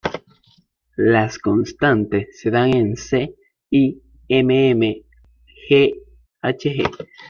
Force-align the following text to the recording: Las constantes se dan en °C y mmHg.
Las 0.97 1.37
constantes 1.37 2.39
se 2.41 2.49
dan 2.49 2.73
en 2.75 2.95
°C 2.95 3.35
y 3.69 4.01
mmHg. 4.27 5.93